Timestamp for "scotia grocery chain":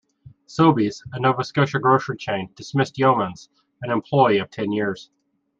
1.43-2.49